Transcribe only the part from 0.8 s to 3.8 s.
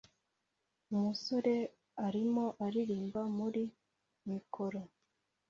Umusore arimo aririmba muri